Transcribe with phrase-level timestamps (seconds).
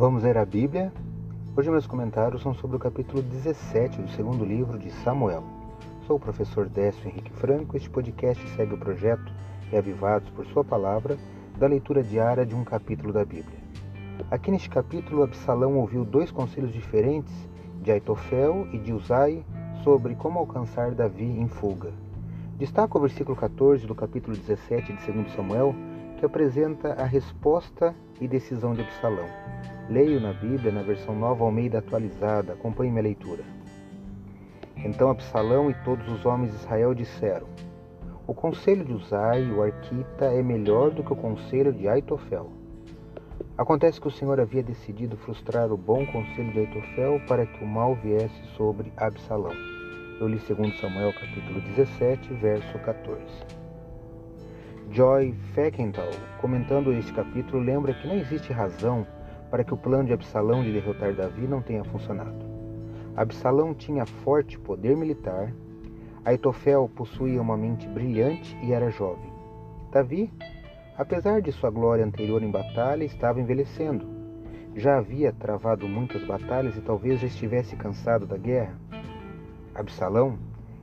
[0.00, 0.90] Vamos ler a Bíblia?
[1.54, 5.44] Hoje meus comentários são sobre o capítulo 17 do segundo livro de Samuel.
[6.06, 7.76] Sou o professor Décio Henrique Franco.
[7.76, 9.30] Este podcast segue o projeto
[9.70, 11.18] Reavivados por Sua Palavra,
[11.58, 13.58] da leitura diária de um capítulo da Bíblia.
[14.30, 17.34] Aqui neste capítulo, Absalão ouviu dois conselhos diferentes
[17.82, 19.44] de Aitofel e de Uzai
[19.84, 21.92] sobre como alcançar Davi em fuga.
[22.56, 25.74] Destaca o versículo 14 do capítulo 17 de 2 Samuel,
[26.20, 29.26] que apresenta a resposta e decisão de Absalão.
[29.88, 32.52] Leio na Bíblia, na versão nova Almeida atualizada.
[32.52, 33.42] Acompanhe minha leitura.
[34.76, 37.46] Então Absalão e todos os homens de Israel disseram:
[38.26, 42.52] O conselho de Uzai, o arquita, é melhor do que o conselho de Aitofel.
[43.56, 47.66] Acontece que o Senhor havia decidido frustrar o bom conselho de Aitofel para que o
[47.66, 49.54] mal viesse sobre Absalão.
[50.20, 53.59] Eu li 2 Samuel capítulo 17, verso 14.
[54.92, 59.06] Joy Feckenthal, comentando este capítulo, lembra que não existe razão
[59.48, 62.44] para que o plano de Absalão de derrotar Davi não tenha funcionado.
[63.16, 65.52] Absalão tinha forte poder militar,
[66.24, 69.32] Aitofel possuía uma mente brilhante e era jovem.
[69.92, 70.28] Davi,
[70.98, 74.04] apesar de sua glória anterior em batalha, estava envelhecendo.
[74.74, 78.74] Já havia travado muitas batalhas e talvez já estivesse cansado da guerra.
[79.72, 80.36] Absalão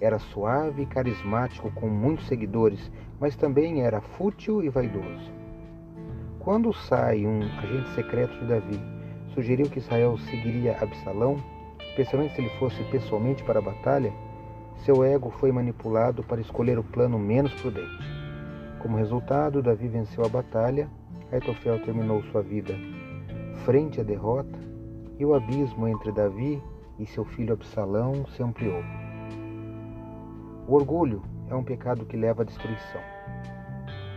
[0.00, 5.30] era suave e carismático com muitos seguidores, mas também era fútil e vaidoso.
[6.38, 8.80] Quando sai um agente secreto de Davi
[9.34, 11.36] sugeriu que Israel seguiria Absalão,
[11.90, 14.12] especialmente se ele fosse pessoalmente para a batalha,
[14.84, 18.20] seu ego foi manipulado para escolher o plano menos prudente.
[18.78, 20.88] Como resultado, Davi venceu a batalha,
[21.30, 22.74] Aitofel terminou sua vida
[23.64, 24.58] frente à derrota
[25.18, 26.62] e o abismo entre Davi
[26.98, 28.82] e seu filho Absalão se ampliou.
[30.70, 33.00] O orgulho é um pecado que leva à destruição.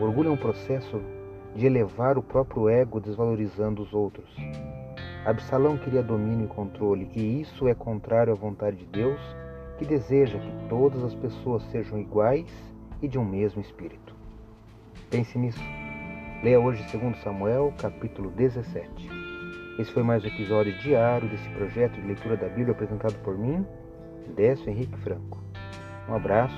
[0.00, 1.00] O orgulho é um processo
[1.54, 4.28] de elevar o próprio ego desvalorizando os outros.
[5.24, 9.20] Absalão queria domínio e controle, e isso é contrário à vontade de Deus,
[9.78, 12.50] que deseja que todas as pessoas sejam iguais
[13.00, 14.12] e de um mesmo espírito.
[15.08, 15.62] Pense nisso.
[16.42, 19.08] Leia hoje 2 Samuel, capítulo 17.
[19.78, 23.64] Esse foi mais um episódio diário desse projeto de leitura da Bíblia apresentado por mim,
[24.34, 25.49] Décio Henrique Franco.
[26.10, 26.56] Um abraço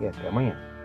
[0.00, 0.75] e até amanhã.